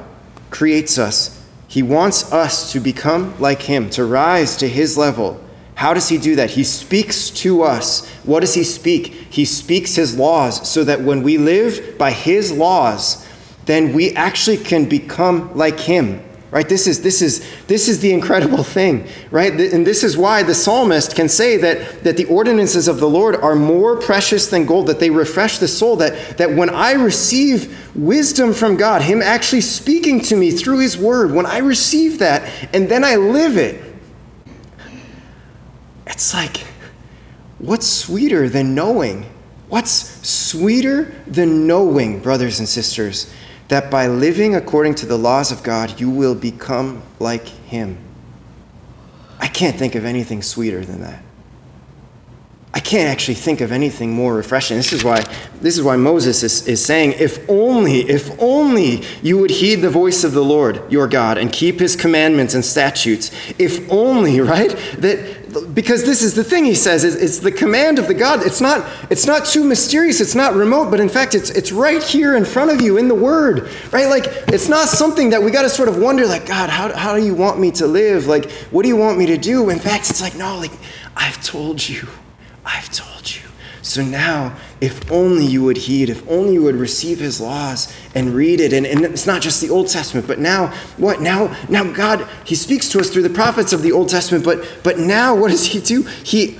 creates 0.50 0.98
us, 0.98 1.44
He 1.68 1.84
wants 1.84 2.32
us 2.34 2.72
to 2.72 2.80
become 2.80 3.40
like 3.40 3.64
Him, 3.64 3.92
to 3.92 4.06
rise 4.06 4.58
to 4.58 4.68
His 4.68 4.98
level 4.98 5.40
how 5.80 5.94
does 5.94 6.10
he 6.10 6.18
do 6.18 6.36
that? 6.36 6.50
He 6.50 6.66
speaks 6.66 7.30
to 7.30 7.64
us. 7.64 8.06
What 8.26 8.42
does 8.42 8.54
he 8.54 8.66
speak? 8.66 9.14
He 9.30 9.46
speaks 9.46 9.96
his 9.96 10.18
laws 10.18 10.68
so 10.68 10.84
that 10.84 11.00
when 11.00 11.24
we 11.24 11.38
live 11.38 11.98
by 11.98 12.12
his 12.12 12.52
laws, 12.52 13.26
then 13.64 13.94
we 13.94 14.14
actually 14.14 14.58
can 14.58 14.90
become 14.90 15.56
like 15.56 15.80
him. 15.80 16.22
Right? 16.52 16.68
This 16.68 16.86
is 16.86 17.02
this 17.02 17.22
is 17.22 17.48
this 17.68 17.88
is 17.88 18.02
the 18.02 18.12
incredible 18.12 18.62
thing, 18.62 19.08
right? 19.32 19.54
And 19.54 19.88
this 19.88 20.04
is 20.04 20.18
why 20.18 20.44
the 20.44 20.54
psalmist 20.54 21.16
can 21.16 21.30
say 21.30 21.56
that 21.56 22.04
that 22.04 22.18
the 22.18 22.26
ordinances 22.26 22.90
of 22.90 23.00
the 23.00 23.08
Lord 23.08 23.38
are 23.38 23.56
more 23.56 23.96
precious 23.96 24.48
than 24.48 24.66
gold, 24.66 24.88
that 24.88 25.00
they 25.00 25.10
refresh 25.10 25.60
the 25.60 25.68
soul, 25.70 25.96
that 25.98 26.38
that 26.40 26.52
when 26.52 26.70
I 26.70 26.92
receive 26.92 27.96
wisdom 27.96 28.52
from 28.52 28.76
God, 28.76 29.02
him 29.02 29.22
actually 29.22 29.62
speaking 29.62 30.20
to 30.22 30.36
me 30.36 30.52
through 30.52 30.80
his 30.80 30.98
word, 30.98 31.32
when 31.32 31.46
I 31.46 31.60
receive 31.60 32.20
that 32.20 32.52
and 32.74 32.90
then 32.90 33.06
I 33.06 33.16
live 33.16 33.56
it, 33.56 33.89
it's 36.10 36.34
like, 36.34 36.66
what's 37.60 37.88
sweeter 37.88 38.50
than 38.50 38.76
knowing? 38.76 39.26
What's 39.70 40.28
sweeter 40.28 41.14
than 41.28 41.68
knowing, 41.68 42.20
brothers 42.20 42.60
and 42.60 42.68
sisters, 42.68 43.32
that 43.68 43.92
by 43.92 44.08
living 44.08 44.56
according 44.56 44.96
to 44.96 45.06
the 45.06 45.18
laws 45.18 45.52
of 45.52 45.62
God, 45.62 46.00
you 46.00 46.10
will 46.10 46.36
become 46.36 47.04
like 47.20 47.48
Him? 47.48 47.98
I 49.40 49.48
can't 49.48 49.78
think 49.78 49.96
of 49.96 50.06
anything 50.06 50.42
sweeter 50.42 50.84
than 50.84 51.02
that. 51.02 51.24
I 52.72 52.80
can't 52.80 53.10
actually 53.10 53.34
think 53.34 53.62
of 53.62 53.72
anything 53.72 54.14
more 54.14 54.36
refreshing. 54.36 54.78
This 54.78 54.94
is 54.94 55.04
why, 55.04 55.22
this 55.60 55.76
is 55.76 55.84
why 55.84 55.96
Moses 55.96 56.44
is, 56.44 56.68
is 56.68 56.86
saying, 56.86 57.14
if 57.14 57.50
only, 57.50 58.02
if 58.02 58.30
only 58.40 59.04
you 59.24 59.40
would 59.40 59.50
heed 59.50 59.78
the 59.78 59.90
voice 59.90 60.24
of 60.24 60.34
the 60.34 60.44
Lord 60.44 60.80
your 60.92 61.08
God 61.08 61.40
and 61.40 61.52
keep 61.52 61.80
his 61.80 61.96
commandments 61.96 62.54
and 62.54 62.64
statutes. 62.64 63.32
If 63.58 63.92
only, 63.92 64.40
right? 64.42 64.70
That 65.00 65.40
because 65.74 66.06
this 66.06 66.22
is 66.22 66.36
the 66.36 66.44
thing 66.44 66.64
he 66.64 66.76
says, 66.76 67.04
is 67.04 67.16
it's 67.16 67.40
the 67.40 67.52
command 67.52 67.98
of 67.98 68.08
the 68.08 68.14
God. 68.14 68.46
It's 68.46 68.62
not, 68.62 68.88
it's 69.10 69.26
not 69.26 69.46
too 69.46 69.64
mysterious, 69.64 70.22
it's 70.22 70.36
not 70.36 70.54
remote, 70.54 70.92
but 70.92 71.00
in 71.00 71.10
fact 71.10 71.34
it's 71.34 71.50
it's 71.50 71.72
right 71.72 72.04
here 72.04 72.38
in 72.38 72.46
front 72.46 72.70
of 72.70 72.82
you 72.82 72.98
in 72.98 73.08
the 73.08 73.16
word. 73.16 73.68
Right? 73.92 74.08
Like 74.08 74.26
it's 74.50 74.70
not 74.70 74.90
something 74.90 75.32
that 75.32 75.42
we 75.42 75.50
got 75.50 75.64
to 75.64 75.70
sort 75.70 75.90
of 75.90 75.98
wonder, 75.98 76.28
like, 76.28 76.46
God, 76.46 76.70
how, 76.70 76.96
how 76.96 77.16
do 77.16 77.26
you 77.26 77.34
want 77.34 77.60
me 77.60 77.72
to 77.72 77.88
live? 77.88 78.28
Like, 78.28 78.52
what 78.70 78.84
do 78.84 78.90
you 78.90 78.98
want 78.98 79.18
me 79.18 79.26
to 79.26 79.38
do? 79.38 79.72
In 79.72 79.80
fact, 79.80 80.12
it's 80.12 80.22
like, 80.22 80.36
no, 80.36 80.60
like, 80.60 80.72
I've 81.16 81.44
told 81.44 81.90
you. 81.90 82.08
I've 82.70 82.92
told 82.92 83.36
you. 83.36 83.42
So 83.82 84.04
now, 84.04 84.56
if 84.82 85.12
only 85.12 85.46
you 85.46 85.64
would 85.64 85.78
heed, 85.78 86.10
if 86.10 86.28
only 86.30 86.54
you 86.54 86.64
would 86.64 86.76
receive 86.76 87.20
his 87.20 87.42
laws 87.42 87.92
and 88.14 88.36
read 88.36 88.60
it. 88.60 88.72
And, 88.72 88.86
and 88.86 89.04
it's 89.04 89.26
not 89.26 89.42
just 89.42 89.62
the 89.62 89.70
Old 89.70 89.88
Testament, 89.88 90.28
but 90.28 90.38
now, 90.38 90.68
what? 90.98 91.22
Now, 91.22 91.56
now 91.70 91.92
God, 91.92 92.28
he 92.46 92.56
speaks 92.56 92.88
to 92.90 93.00
us 93.00 93.10
through 93.10 93.24
the 93.24 93.30
prophets 93.30 93.74
of 93.74 93.82
the 93.82 93.92
Old 93.92 94.10
Testament, 94.10 94.46
but, 94.46 94.64
but 94.84 95.00
now 95.00 95.36
what 95.36 95.50
does 95.50 95.66
he 95.66 95.80
do? 95.80 96.04
He, 96.04 96.60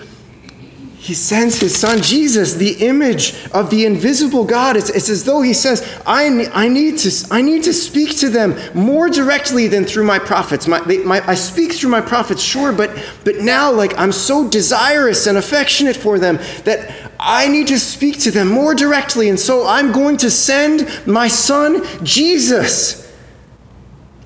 he 1.00 1.14
sends 1.14 1.62
his 1.62 1.80
son 1.80 2.02
Jesus, 2.02 2.56
the 2.56 2.86
image 2.86 3.34
of 3.52 3.70
the 3.70 3.86
invisible 3.86 4.44
God. 4.44 4.76
It's, 4.76 4.90
it's 4.90 5.10
as 5.10 5.24
though 5.24 5.42
he 5.42 5.54
says, 5.54 5.82
I, 6.06 6.26
I, 6.52 6.68
need 6.68 6.98
to, 7.00 7.28
I 7.32 7.42
need 7.42 7.64
to 7.64 7.74
speak 7.74 8.18
to 8.18 8.30
them 8.30 8.60
more 8.76 9.10
directly 9.10 9.68
than 9.68 9.86
through 9.86 10.04
my 10.04 10.20
prophets. 10.20 10.68
My, 10.68 10.82
they, 10.82 10.98
my, 10.98 11.26
I 11.26 11.36
speak 11.36 11.72
through 11.72 11.90
my 11.90 12.02
prophets, 12.02 12.42
sure, 12.42 12.74
but, 12.74 12.92
but 13.24 13.38
now, 13.38 13.72
like, 13.72 13.98
I'm 13.98 14.12
so 14.12 14.50
desirous 14.50 15.26
and 15.26 15.38
affectionate 15.38 15.96
for 15.96 16.20
them 16.20 16.36
that 16.66 17.12
I 17.18 17.48
need 17.48 17.70
to 17.70 17.80
speak 17.80 18.20
to 18.20 18.32
them 18.32 18.50
more 18.50 18.76
directly. 18.76 19.30
And 19.30 19.40
so 19.40 19.66
I'm 19.66 19.94
going 19.94 20.18
to 20.18 20.30
send 20.30 21.08
my 21.08 21.30
son 21.30 21.82
Jesus 22.04 23.09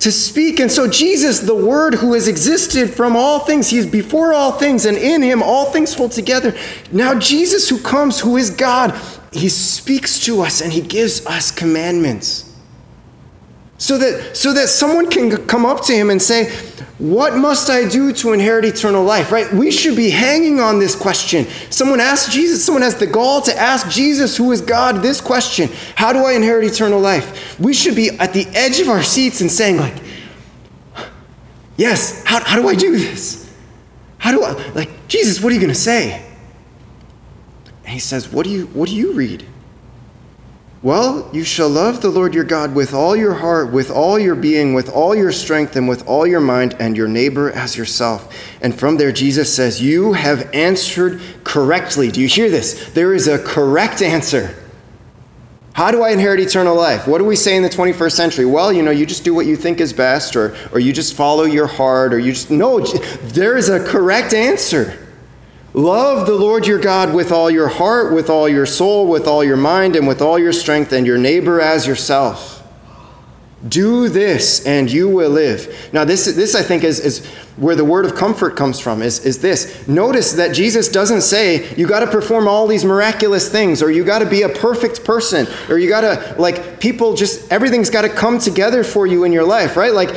to 0.04 0.12
speak. 0.12 0.60
And 0.60 0.72
so, 0.72 0.88
Jesus, 0.88 1.40
the 1.40 1.56
Word 1.56 1.96
who 1.96 2.14
has 2.14 2.28
existed 2.28 2.94
from 2.94 3.16
all 3.16 3.40
things, 3.40 3.70
He's 3.70 3.86
before 3.86 4.34
all 4.34 4.52
things, 4.52 4.86
and 4.86 4.98
in 4.98 5.22
Him 5.22 5.42
all 5.42 5.72
things 5.72 5.94
hold 5.94 6.12
together. 6.12 6.56
Now, 6.92 7.18
Jesus, 7.18 7.70
who 7.70 7.80
comes, 7.80 8.20
who 8.20 8.38
is 8.38 8.50
God, 8.50 9.00
He 9.32 9.50
speaks 9.50 10.24
to 10.26 10.42
us 10.42 10.62
and 10.62 10.72
He 10.72 10.82
gives 10.82 11.26
us 11.26 11.52
commandments. 11.52 12.53
So 13.84 13.98
that, 13.98 14.38
so 14.38 14.54
that 14.54 14.70
someone 14.70 15.10
can 15.10 15.46
come 15.46 15.66
up 15.66 15.84
to 15.88 15.94
Him 15.94 16.10
and 16.10 16.22
say, 16.22 16.56
What 17.00 17.36
must 17.36 17.70
I 17.70 17.86
do 17.86 18.14
to 18.14 18.32
inherit 18.32 18.64
eternal 18.64 19.04
life? 19.04 19.30
Right? 19.30 19.52
We 19.52 19.72
should 19.72 19.98
be 19.98 20.10
hanging 20.10 20.62
on 20.62 20.80
this 20.80 20.96
question. 20.96 21.48
Someone 21.70 22.00
asks 22.00 22.34
Jesus, 22.34 22.64
someone 22.64 22.82
has 22.82 22.96
the 22.96 23.08
gall 23.08 23.42
to 23.42 23.54
ask 23.60 23.90
Jesus, 23.90 24.38
who 24.38 24.54
is 24.54 24.62
God, 24.62 25.02
this 25.02 25.20
question 25.20 25.68
How 25.98 26.14
do 26.14 26.20
I 26.20 26.32
inherit 26.32 26.64
eternal 26.64 27.02
life? 27.02 27.60
We 27.60 27.74
should 27.74 27.94
be 27.94 28.12
at 28.12 28.32
the 28.32 28.48
edge 28.54 28.80
of 28.80 28.88
our 28.88 29.04
seats 29.04 29.42
and 29.42 29.52
saying, 29.52 29.76
like, 29.76 30.02
Yes, 31.76 32.24
how, 32.24 32.42
how 32.42 32.62
do 32.62 32.70
I 32.70 32.76
do 32.76 32.98
this? 32.98 33.54
How 34.18 34.32
do 34.32 34.44
I, 34.44 34.54
like, 34.72 35.10
Jesus, 35.10 35.44
what 35.44 35.52
are 35.52 35.56
you 35.56 35.60
going 35.60 35.74
to 35.74 35.78
say? 35.78 36.26
And 37.84 37.90
he 37.90 38.00
says, 38.00 38.32
what 38.32 38.46
do, 38.46 38.50
you, 38.50 38.68
what 38.68 38.88
do 38.88 38.96
you 38.96 39.12
read? 39.12 39.46
Well, 40.84 41.30
you 41.32 41.46
shall 41.46 41.70
love 41.70 42.02
the 42.02 42.10
Lord 42.10 42.34
your 42.34 42.44
God 42.44 42.76
with 42.76 42.94
all 42.94 43.16
your 43.16 43.36
heart, 43.36 43.72
with 43.72 43.90
all 43.90 44.20
your 44.20 44.36
being, 44.36 44.74
with 44.74 44.90
all 44.90 45.16
your 45.16 45.32
strength, 45.32 45.78
and 45.78 45.88
with 45.88 46.06
all 46.06 46.28
your 46.28 46.42
mind, 46.42 46.76
and 46.78 46.98
your 46.98 47.08
neighbor 47.08 47.50
as 47.50 47.78
yourself. 47.78 48.36
And 48.62 48.78
from 48.78 48.98
there, 48.98 49.14
Jesus 49.14 49.56
says, 49.56 49.82
You 49.82 50.12
have 50.12 50.54
answered 50.54 51.22
correctly. 51.46 52.12
Do 52.12 52.20
you 52.20 52.28
hear 52.28 52.50
this? 52.50 52.92
There 52.92 53.14
is 53.14 53.30
a 53.30 53.40
correct 53.40 54.02
answer. 54.02 54.62
How 55.72 55.90
do 55.90 56.04
I 56.04 56.12
inherit 56.12 56.42
eternal 56.42 56.76
life? 56.76 57.08
What 57.08 57.20
do 57.20 57.24
we 57.24 57.38
say 57.38 57.56
in 57.56 57.64
the 57.64 57.70
21st 57.70 58.12
century? 58.12 58.46
Well, 58.46 58.74
you 58.74 58.84
know, 58.84 58.92
you 58.92 59.06
just 59.06 59.24
do 59.24 59.34
what 59.34 59.46
you 59.46 59.56
think 59.56 59.80
is 59.80 59.94
best, 59.94 60.36
or, 60.36 60.54
or 60.74 60.80
you 60.80 60.92
just 60.92 61.14
follow 61.14 61.46
your 61.46 61.68
heart, 61.68 62.14
or 62.14 62.20
you 62.20 62.34
just. 62.34 62.52
No, 62.52 62.82
there 62.82 63.56
is 63.56 63.70
a 63.70 63.82
correct 63.82 64.34
answer. 64.34 65.03
Love 65.74 66.28
the 66.28 66.36
Lord 66.36 66.68
your 66.68 66.80
God 66.80 67.16
with 67.16 67.32
all 67.32 67.50
your 67.50 67.68
heart, 67.68 68.14
with 68.14 68.30
all 68.30 68.48
your 68.48 68.66
soul, 68.66 69.08
with 69.08 69.28
all 69.28 69.44
your 69.44 69.58
mind, 69.58 69.96
and 69.96 70.08
with 70.08 70.22
all 70.22 70.38
your 70.38 70.54
strength, 70.54 70.94
and 70.94 71.08
your 71.08 71.18
neighbor 71.18 71.60
as 71.60 71.88
yourself. 71.88 72.64
Do 73.68 74.10
this 74.10 74.66
and 74.66 74.92
you 74.92 75.08
will 75.08 75.30
live. 75.30 75.90
Now, 75.94 76.04
this, 76.04 76.26
this 76.26 76.54
I 76.54 76.62
think, 76.62 76.84
is, 76.84 77.00
is 77.00 77.26
where 77.56 77.78
the 77.78 77.86
word 77.86 78.04
of 78.04 78.14
comfort 78.14 78.58
comes 78.58 78.78
from, 78.80 79.02
is, 79.02 79.26
is 79.26 79.40
this. 79.40 79.88
Notice 79.88 80.34
that 80.34 80.54
Jesus 80.54 80.90
doesn't 80.90 81.22
say, 81.22 81.74
you 81.76 81.88
got 81.88 82.02
to 82.02 82.08
perform 82.08 82.48
all 82.48 82.68
these 82.68 82.84
miraculous 82.84 83.50
things, 83.50 83.82
or 83.82 83.90
you 83.90 84.04
got 84.04 84.20
to 84.20 84.30
be 84.30 84.42
a 84.42 84.50
perfect 84.50 85.06
person, 85.06 85.48
or 85.70 85.78
you 85.78 85.88
got 85.88 86.02
to, 86.02 86.36
like, 86.38 86.82
people 86.82 87.16
just, 87.16 87.50
everything's 87.52 87.90
got 87.90 88.02
to 88.02 88.10
come 88.10 88.38
together 88.38 88.84
for 88.84 89.08
you 89.08 89.24
in 89.24 89.32
your 89.32 89.46
life, 89.46 89.78
right? 89.78 89.94
Like, 89.94 90.10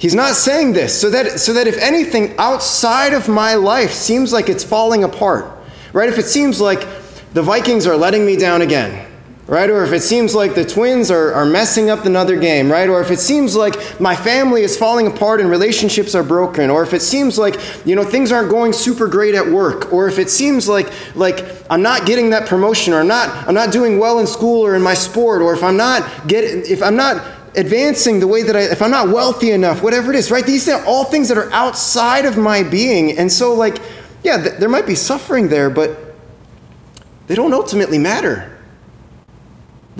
he's 0.00 0.14
not 0.14 0.34
saying 0.34 0.72
this 0.72 0.98
so 0.98 1.10
that, 1.10 1.38
so 1.38 1.52
that 1.52 1.68
if 1.68 1.76
anything 1.78 2.36
outside 2.38 3.12
of 3.12 3.28
my 3.28 3.54
life 3.54 3.92
seems 3.92 4.32
like 4.32 4.48
it's 4.48 4.64
falling 4.64 5.04
apart, 5.04 5.46
right? 5.92 6.08
If 6.08 6.18
it 6.18 6.26
seems 6.26 6.60
like 6.60 6.80
the 7.34 7.42
Vikings 7.42 7.86
are 7.86 7.96
letting 7.96 8.26
me 8.26 8.36
down 8.36 8.62
again, 8.62 9.06
right? 9.46 9.68
Or 9.68 9.84
if 9.84 9.92
it 9.92 10.00
seems 10.00 10.34
like 10.34 10.54
the 10.54 10.64
twins 10.64 11.10
are, 11.10 11.34
are 11.34 11.44
messing 11.44 11.90
up 11.90 12.06
another 12.06 12.38
game, 12.38 12.70
right? 12.70 12.88
Or 12.88 13.00
if 13.00 13.10
it 13.10 13.18
seems 13.18 13.54
like 13.54 14.00
my 14.00 14.16
family 14.16 14.62
is 14.62 14.78
falling 14.78 15.06
apart 15.06 15.40
and 15.40 15.50
relationships 15.50 16.14
are 16.14 16.22
broken, 16.22 16.70
or 16.70 16.82
if 16.82 16.94
it 16.94 17.02
seems 17.02 17.36
like, 17.36 17.56
you 17.84 17.94
know, 17.94 18.04
things 18.04 18.32
aren't 18.32 18.48
going 18.48 18.72
super 18.72 19.06
great 19.06 19.34
at 19.34 19.46
work, 19.46 19.92
or 19.92 20.08
if 20.08 20.18
it 20.18 20.30
seems 20.30 20.68
like 20.68 20.90
like 21.16 21.44
I'm 21.68 21.82
not 21.82 22.06
getting 22.06 22.30
that 22.30 22.48
promotion, 22.48 22.94
or 22.94 23.00
I'm 23.00 23.08
not 23.08 23.28
I'm 23.48 23.54
not 23.54 23.72
doing 23.72 23.98
well 23.98 24.20
in 24.20 24.26
school 24.26 24.64
or 24.64 24.76
in 24.76 24.82
my 24.82 24.94
sport, 24.94 25.42
or 25.42 25.52
if 25.52 25.62
I'm 25.62 25.76
not 25.76 26.28
getting 26.28 26.64
if 26.70 26.80
I'm 26.80 26.96
not 26.96 27.39
advancing 27.56 28.20
the 28.20 28.26
way 28.26 28.42
that 28.42 28.56
I 28.56 28.60
if 28.62 28.82
I'm 28.82 28.90
not 28.90 29.08
wealthy 29.08 29.50
enough, 29.50 29.82
whatever 29.82 30.12
it 30.12 30.16
is, 30.16 30.30
right? 30.30 30.44
These 30.44 30.68
are 30.68 30.84
all 30.84 31.04
things 31.04 31.28
that 31.28 31.38
are 31.38 31.52
outside 31.52 32.24
of 32.24 32.36
my 32.36 32.62
being. 32.62 33.16
And 33.18 33.30
so 33.30 33.54
like, 33.54 33.78
yeah, 34.22 34.36
th- 34.42 34.56
there 34.58 34.68
might 34.68 34.86
be 34.86 34.94
suffering 34.94 35.48
there, 35.48 35.70
but 35.70 36.14
they 37.26 37.34
don't 37.34 37.52
ultimately 37.52 37.98
matter 37.98 38.50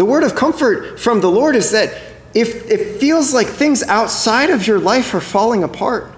the 0.00 0.06
word 0.06 0.22
of 0.22 0.34
comfort 0.34 0.98
from 0.98 1.20
the 1.20 1.30
Lord 1.30 1.54
is 1.54 1.72
that 1.72 1.94
if 2.32 2.70
it 2.70 2.98
feels 3.00 3.34
like 3.34 3.48
things 3.48 3.82
outside 3.82 4.48
of 4.48 4.66
your 4.66 4.78
life 4.78 5.12
are 5.12 5.20
falling 5.20 5.62
apart, 5.62 6.10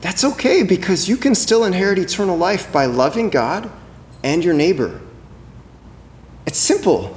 that's 0.00 0.24
okay 0.24 0.62
because 0.62 1.06
you 1.06 1.18
can 1.18 1.34
still 1.34 1.64
inherit 1.64 1.98
eternal 1.98 2.34
life 2.34 2.72
by 2.72 2.86
loving 2.86 3.28
God 3.28 3.70
and 4.22 4.42
your 4.42 4.54
neighbor. 4.54 5.02
It's 6.46 6.58
simple. 6.58 7.14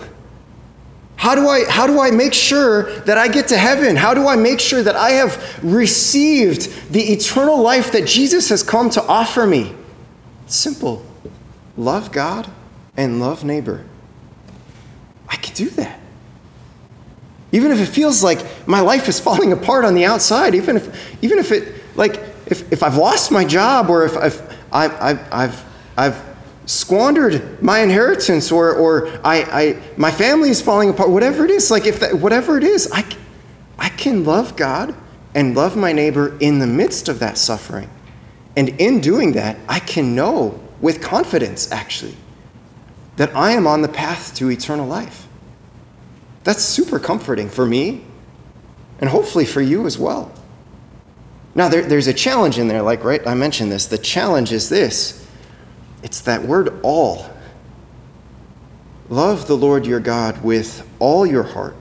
How 1.25 1.33
do 1.33 1.49
I 1.49 1.65
how 1.67 1.87
do 1.87 1.99
I 1.99 2.11
make 2.11 2.35
sure 2.35 2.83
that 2.99 3.17
I 3.17 3.27
get 3.27 3.47
to 3.47 3.57
heaven? 3.57 3.95
How 3.95 4.13
do 4.13 4.27
I 4.27 4.35
make 4.35 4.59
sure 4.59 4.83
that 4.83 4.95
I 4.95 5.09
have 5.13 5.59
received 5.63 6.91
the 6.91 7.01
eternal 7.01 7.59
life 7.63 7.93
that 7.93 8.05
Jesus 8.05 8.49
has 8.49 8.61
come 8.61 8.91
to 8.91 9.01
offer 9.01 9.47
me? 9.47 9.73
It's 10.43 10.55
simple. 10.55 11.03
Love 11.77 12.11
God 12.11 12.47
and 12.95 13.19
love 13.19 13.43
neighbor. 13.43 13.83
I 15.27 15.37
can 15.37 15.55
do 15.55 15.71
that. 15.71 15.99
Even 17.51 17.71
if 17.71 17.81
it 17.81 17.87
feels 17.87 18.23
like 18.23 18.67
my 18.67 18.81
life 18.81 19.09
is 19.09 19.19
falling 19.19 19.51
apart 19.51 19.83
on 19.83 19.95
the 19.95 20.05
outside, 20.05 20.53
even 20.53 20.77
if, 20.77 21.23
even 21.23 21.39
if 21.39 21.51
it, 21.51 21.73
like, 21.95 22.17
if, 22.45 22.71
if 22.71 22.83
I've 22.83 22.97
lost 22.97 23.31
my 23.31 23.45
job 23.45 23.89
or 23.89 24.05
if 24.05 24.15
I've, 24.15 24.59
I, 24.71 25.09
I've, 25.09 25.33
I've, 25.33 25.63
I've 25.97 26.34
squandered 26.65 27.61
my 27.61 27.79
inheritance 27.79 28.51
or, 28.51 28.73
or 28.73 29.07
I, 29.23 29.43
I, 29.43 29.81
my 29.97 30.11
family 30.11 30.49
is 30.49 30.61
falling 30.61 30.89
apart, 30.89 31.09
whatever 31.09 31.45
it 31.45 31.51
is, 31.51 31.69
like, 31.69 31.85
if 31.85 31.99
that, 31.99 32.15
whatever 32.15 32.57
it 32.57 32.63
is, 32.63 32.89
I, 32.91 33.05
I 33.77 33.89
can 33.89 34.23
love 34.23 34.55
God 34.55 34.95
and 35.33 35.55
love 35.55 35.75
my 35.75 35.91
neighbor 35.91 36.37
in 36.39 36.59
the 36.59 36.67
midst 36.67 37.09
of 37.09 37.19
that 37.19 37.37
suffering. 37.37 37.89
And 38.55 38.69
in 38.69 39.01
doing 39.01 39.33
that, 39.33 39.57
I 39.67 39.79
can 39.79 40.15
know 40.15 40.59
with 40.81 41.01
confidence, 41.01 41.71
actually, 41.71 42.15
that 43.17 43.35
I 43.35 43.51
am 43.51 43.67
on 43.67 43.81
the 43.81 43.87
path 43.87 44.33
to 44.35 44.49
eternal 44.49 44.87
life. 44.87 45.27
That's 46.43 46.63
super 46.63 46.99
comforting 46.99 47.49
for 47.49 47.65
me 47.65 48.05
and 48.99 49.09
hopefully 49.09 49.45
for 49.45 49.61
you 49.61 49.85
as 49.85 49.97
well. 49.97 50.31
Now, 51.53 51.69
there, 51.69 51.83
there's 51.83 52.07
a 52.07 52.13
challenge 52.13 52.57
in 52.59 52.67
there, 52.67 52.81
like, 52.81 53.03
right? 53.03 53.25
I 53.25 53.33
mentioned 53.33 53.71
this. 53.71 53.85
The 53.85 53.97
challenge 53.97 54.51
is 54.51 54.69
this 54.69 55.24
it's 56.05 56.21
that 56.21 56.43
word 56.43 56.79
all. 56.83 57.27
Love 59.09 59.47
the 59.47 59.57
Lord 59.57 59.87
your 59.87 59.99
God 59.99 60.43
with 60.43 60.87
all 60.99 61.25
your 61.25 61.41
heart, 61.41 61.75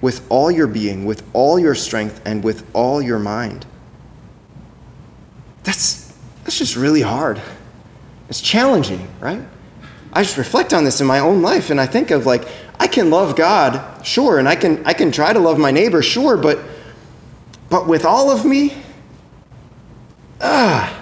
with 0.00 0.26
all 0.30 0.50
your 0.50 0.66
being, 0.66 1.04
with 1.04 1.22
all 1.34 1.58
your 1.58 1.74
strength, 1.74 2.22
and 2.24 2.42
with 2.42 2.66
all 2.72 3.02
your 3.02 3.18
mind. 3.18 3.66
That's, 5.62 6.10
that's 6.42 6.56
just 6.56 6.74
really 6.74 7.02
hard. 7.02 7.42
It's 8.30 8.40
challenging, 8.40 9.06
right? 9.20 9.42
I 10.10 10.22
just 10.22 10.38
reflect 10.38 10.72
on 10.72 10.84
this 10.84 11.02
in 11.02 11.06
my 11.06 11.18
own 11.18 11.42
life 11.42 11.68
and 11.68 11.78
I 11.78 11.84
think 11.84 12.10
of 12.10 12.24
like, 12.24 12.48
I 12.80 12.86
can 12.86 13.10
love 13.10 13.36
God, 13.36 14.06
sure, 14.06 14.38
and 14.38 14.48
I 14.48 14.56
can, 14.56 14.84
I 14.86 14.94
can 14.94 15.12
try 15.12 15.34
to 15.34 15.38
love 15.38 15.58
my 15.58 15.70
neighbor, 15.70 16.00
sure, 16.00 16.38
but, 16.38 16.60
but 17.68 17.86
with 17.86 18.06
all 18.06 18.30
of 18.30 18.46
me, 18.46 18.74
ah. 20.40 20.97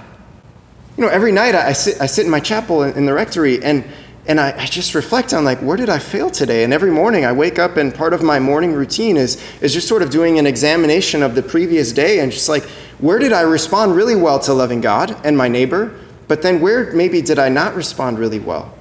You 0.96 1.04
know, 1.04 1.10
every 1.10 1.32
night 1.32 1.54
I, 1.54 1.68
I 1.68 1.72
sit, 1.72 2.00
I 2.00 2.06
sit 2.06 2.24
in 2.24 2.30
my 2.30 2.40
chapel 2.40 2.82
in, 2.82 2.96
in 2.96 3.04
the 3.04 3.12
rectory 3.12 3.62
and, 3.62 3.84
and 4.26 4.40
I, 4.40 4.62
I, 4.62 4.64
just 4.64 4.94
reflect 4.94 5.34
on 5.34 5.44
like, 5.44 5.58
where 5.60 5.76
did 5.76 5.90
I 5.90 5.98
fail 5.98 6.30
today? 6.30 6.64
And 6.64 6.72
every 6.72 6.90
morning 6.90 7.26
I 7.26 7.32
wake 7.32 7.58
up 7.58 7.76
and 7.76 7.94
part 7.94 8.14
of 8.14 8.22
my 8.22 8.40
morning 8.40 8.72
routine 8.72 9.18
is, 9.18 9.42
is 9.60 9.74
just 9.74 9.88
sort 9.88 10.00
of 10.00 10.08
doing 10.08 10.38
an 10.38 10.46
examination 10.46 11.22
of 11.22 11.34
the 11.34 11.42
previous 11.42 11.92
day 11.92 12.20
and 12.20 12.32
just 12.32 12.48
like, 12.48 12.64
where 12.98 13.18
did 13.18 13.32
I 13.32 13.42
respond 13.42 13.94
really 13.94 14.16
well 14.16 14.38
to 14.40 14.54
loving 14.54 14.80
God 14.80 15.14
and 15.24 15.36
my 15.36 15.48
neighbor? 15.48 15.94
But 16.28 16.40
then 16.40 16.60
where 16.62 16.92
maybe 16.92 17.20
did 17.20 17.38
I 17.38 17.50
not 17.50 17.74
respond 17.74 18.18
really 18.18 18.40
well? 18.40 18.72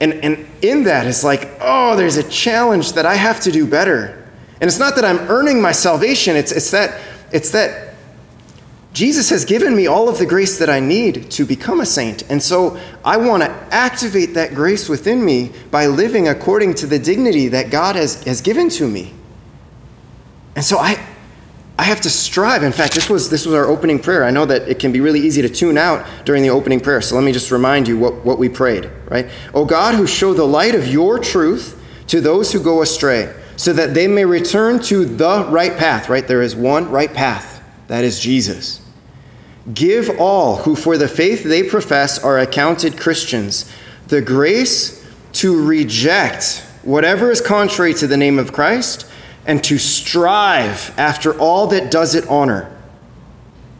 And, 0.00 0.14
and 0.14 0.46
in 0.62 0.84
that 0.84 1.06
is 1.06 1.22
like, 1.22 1.50
oh, 1.60 1.94
there's 1.94 2.16
a 2.16 2.28
challenge 2.28 2.94
that 2.94 3.04
I 3.04 3.14
have 3.14 3.38
to 3.40 3.52
do 3.52 3.66
better. 3.66 4.26
And 4.60 4.68
it's 4.68 4.78
not 4.78 4.96
that 4.96 5.04
I'm 5.04 5.18
earning 5.28 5.60
my 5.60 5.72
salvation, 5.72 6.36
it's, 6.36 6.52
it's, 6.52 6.70
that, 6.70 7.00
it's 7.32 7.50
that 7.50 7.91
Jesus 8.92 9.30
has 9.30 9.46
given 9.46 9.74
me 9.74 9.86
all 9.86 10.08
of 10.08 10.18
the 10.18 10.26
grace 10.26 10.58
that 10.58 10.68
I 10.68 10.78
need 10.78 11.30
to 11.30 11.46
become 11.46 11.80
a 11.80 11.86
saint. 11.86 12.30
And 12.30 12.42
so 12.42 12.78
I 13.04 13.16
want 13.16 13.42
to 13.42 13.48
activate 13.70 14.34
that 14.34 14.54
grace 14.54 14.88
within 14.88 15.24
me 15.24 15.52
by 15.70 15.86
living 15.86 16.28
according 16.28 16.74
to 16.74 16.86
the 16.86 16.98
dignity 16.98 17.48
that 17.48 17.70
God 17.70 17.96
has, 17.96 18.22
has 18.24 18.42
given 18.42 18.68
to 18.70 18.86
me. 18.86 19.14
And 20.54 20.62
so 20.62 20.76
I, 20.76 21.02
I 21.78 21.84
have 21.84 22.02
to 22.02 22.10
strive. 22.10 22.62
In 22.62 22.72
fact, 22.72 22.92
this 22.92 23.08
was, 23.08 23.30
this 23.30 23.46
was 23.46 23.54
our 23.54 23.64
opening 23.64 23.98
prayer. 23.98 24.24
I 24.24 24.30
know 24.30 24.44
that 24.44 24.68
it 24.68 24.78
can 24.78 24.92
be 24.92 25.00
really 25.00 25.20
easy 25.20 25.40
to 25.40 25.48
tune 25.48 25.78
out 25.78 26.06
during 26.26 26.42
the 26.42 26.50
opening 26.50 26.78
prayer. 26.78 27.00
So 27.00 27.14
let 27.14 27.24
me 27.24 27.32
just 27.32 27.50
remind 27.50 27.88
you 27.88 27.98
what, 27.98 28.26
what 28.26 28.38
we 28.38 28.50
prayed, 28.50 28.90
right? 29.08 29.30
O 29.54 29.64
God, 29.64 29.94
who 29.94 30.06
show 30.06 30.34
the 30.34 30.44
light 30.44 30.74
of 30.74 30.86
your 30.86 31.18
truth 31.18 31.82
to 32.08 32.20
those 32.20 32.52
who 32.52 32.62
go 32.62 32.82
astray, 32.82 33.34
so 33.56 33.72
that 33.72 33.94
they 33.94 34.06
may 34.06 34.26
return 34.26 34.80
to 34.80 35.06
the 35.06 35.46
right 35.48 35.78
path, 35.78 36.10
right? 36.10 36.28
There 36.28 36.42
is 36.42 36.54
one 36.54 36.90
right 36.90 37.12
path. 37.12 37.64
That 37.86 38.04
is 38.04 38.20
Jesus. 38.20 38.81
Give 39.72 40.10
all 40.20 40.56
who 40.56 40.74
for 40.74 40.98
the 40.98 41.08
faith 41.08 41.44
they 41.44 41.62
profess 41.62 42.22
are 42.22 42.38
accounted 42.38 42.98
Christians 42.98 43.70
the 44.08 44.20
grace 44.20 45.02
to 45.32 45.64
reject 45.64 46.62
whatever 46.82 47.30
is 47.30 47.40
contrary 47.40 47.94
to 47.94 48.06
the 48.06 48.16
name 48.16 48.38
of 48.38 48.52
Christ 48.52 49.06
and 49.46 49.62
to 49.64 49.78
strive 49.78 50.92
after 50.98 51.38
all 51.38 51.68
that 51.68 51.90
does 51.90 52.14
it 52.14 52.28
honor. 52.28 52.70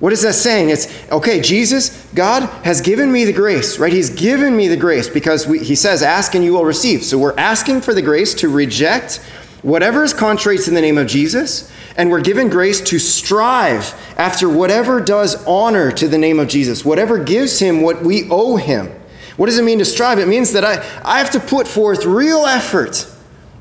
What 0.01 0.13
is 0.13 0.23
that 0.23 0.33
saying? 0.33 0.71
It's 0.71 0.89
okay, 1.13 1.41
Jesus, 1.41 2.09
God 2.15 2.43
has 2.65 2.81
given 2.81 3.13
me 3.13 3.25
the 3.25 3.33
grace, 3.33 3.79
right? 3.79 3.93
He's 3.93 4.11
given 4.11 4.57
me 4.57 4.67
the 4.67 4.77
grace 4.77 5.09
because 5.09 5.47
we, 5.47 5.61
He 5.61 5.77
says, 5.77 6.03
Ask 6.03 6.35
and 6.35 6.45
you 6.45 6.55
will 6.55 6.65
receive. 6.65 7.05
So 7.05 7.19
we're 7.19 7.39
asking 7.39 7.83
for 7.83 7.95
the 7.95 8.03
grace 8.03 8.35
to 8.35 8.49
reject 8.49 9.19
whatever 9.63 10.03
is 10.03 10.13
contrary 10.13 10.59
to 10.59 10.71
the 10.71 10.81
name 10.81 10.99
of 10.99 11.07
Jesus, 11.07 11.71
and 11.97 12.11
we're 12.11 12.21
given 12.21 12.49
grace 12.49 12.81
to 12.81 12.99
strive 12.99 13.95
after 14.17 14.49
whatever 14.49 15.01
does 15.01 15.45
honor 15.47 15.93
to 15.93 16.09
the 16.09 16.19
name 16.19 16.39
of 16.39 16.49
Jesus, 16.49 16.85
whatever 16.85 17.23
gives 17.23 17.59
Him 17.59 17.83
what 17.83 18.03
we 18.03 18.29
owe 18.31 18.57
Him. 18.57 18.91
What 19.37 19.47
does 19.47 19.59
it 19.59 19.65
mean 19.65 19.79
to 19.79 19.85
strive? 19.85 20.19
It 20.19 20.29
means 20.29 20.53
that 20.53 20.65
I, 20.65 20.77
I 21.05 21.19
have 21.19 21.31
to 21.33 21.41
put 21.41 21.67
forth 21.67 22.05
real 22.05 22.47
effort 22.47 23.09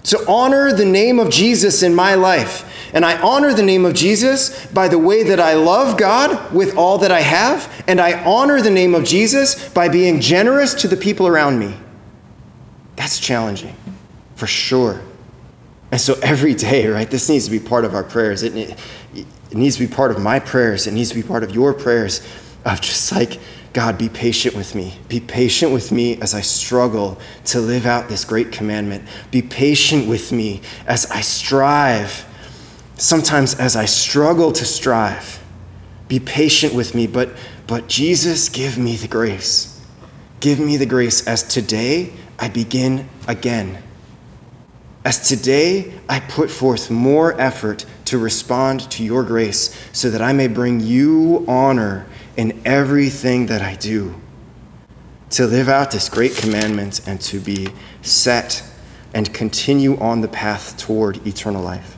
to 0.03 0.25
honor 0.27 0.73
the 0.73 0.85
name 0.85 1.19
of 1.19 1.29
Jesus 1.29 1.83
in 1.83 1.93
my 1.93 2.15
life. 2.15 2.67
And 2.93 3.05
I 3.05 3.21
honor 3.21 3.53
the 3.53 3.63
name 3.63 3.85
of 3.85 3.93
Jesus 3.93 4.65
by 4.67 4.87
the 4.87 4.97
way 4.97 5.23
that 5.23 5.39
I 5.39 5.53
love 5.53 5.97
God 5.97 6.53
with 6.53 6.75
all 6.75 6.97
that 6.99 7.11
I 7.11 7.21
have, 7.21 7.83
and 7.87 8.01
I 8.01 8.21
honor 8.25 8.61
the 8.61 8.69
name 8.69 8.95
of 8.95 9.05
Jesus 9.05 9.69
by 9.69 9.87
being 9.87 10.19
generous 10.19 10.73
to 10.75 10.87
the 10.87 10.97
people 10.97 11.27
around 11.27 11.59
me. 11.59 11.77
That's 12.97 13.19
challenging, 13.19 13.75
for 14.35 14.47
sure. 14.47 15.01
And 15.91 15.99
so 15.99 16.15
every 16.21 16.55
day, 16.55 16.87
right, 16.87 17.09
this 17.09 17.27
needs 17.27 17.45
to 17.45 17.51
be 17.51 17.59
part 17.59 17.83
of 17.83 17.93
our 17.93 18.03
prayers. 18.03 18.43
It, 18.43 18.55
it, 18.55 19.27
needs 19.51 19.75
to 19.75 19.85
be 19.85 19.93
part 19.93 20.11
of 20.11 20.19
my 20.21 20.39
prayers. 20.39 20.87
It 20.87 20.93
needs 20.93 21.09
to 21.09 21.15
be 21.15 21.23
part 21.23 21.43
of 21.43 21.53
your 21.53 21.73
prayers 21.73 22.25
of 22.63 22.79
just 22.79 23.11
like, 23.11 23.39
God, 23.73 23.97
be 23.97 24.07
patient 24.07 24.55
with 24.55 24.73
me. 24.73 24.93
Be 25.09 25.19
patient 25.19 25.73
with 25.73 25.91
me 25.91 26.19
as 26.21 26.33
I 26.33 26.39
struggle 26.41 27.19
to 27.45 27.59
live 27.59 27.85
out 27.85 28.07
this 28.07 28.23
great 28.23 28.53
commandment. 28.53 29.07
Be 29.29 29.41
patient 29.41 30.07
with 30.07 30.31
me 30.31 30.61
as 30.87 31.05
I 31.11 31.19
strive, 31.19 32.25
sometimes 32.95 33.55
as 33.55 33.75
I 33.75 33.85
struggle 33.85 34.53
to 34.53 34.65
strive. 34.65 35.43
Be 36.07 36.19
patient 36.19 36.73
with 36.73 36.95
me, 36.95 37.07
but, 37.07 37.31
but 37.67 37.87
Jesus, 37.87 38.47
give 38.47 38.77
me 38.77 38.95
the 38.95 39.07
grace. 39.07 39.81
Give 40.39 40.59
me 40.59 40.77
the 40.77 40.85
grace 40.85 41.27
as 41.27 41.43
today 41.43 42.13
I 42.39 42.47
begin 42.47 43.09
again. 43.27 43.81
As 45.03 45.27
today 45.27 45.93
I 46.07 46.19
put 46.19 46.51
forth 46.51 46.91
more 46.91 47.39
effort 47.41 47.85
to 48.05 48.19
respond 48.19 48.81
to 48.91 49.03
your 49.03 49.23
grace 49.23 49.75
so 49.91 50.11
that 50.11 50.21
I 50.21 50.31
may 50.31 50.47
bring 50.47 50.79
you 50.79 51.43
honor 51.47 52.05
in 52.37 52.61
everything 52.65 53.47
that 53.47 53.61
I 53.61 53.75
do, 53.75 54.15
to 55.31 55.47
live 55.47 55.69
out 55.69 55.91
this 55.91 56.07
great 56.07 56.35
commandment 56.35 57.07
and 57.07 57.19
to 57.21 57.39
be 57.39 57.69
set 58.01 58.63
and 59.13 59.33
continue 59.33 59.97
on 59.99 60.21
the 60.21 60.27
path 60.27 60.77
toward 60.77 61.25
eternal 61.25 61.63
life. 61.63 61.97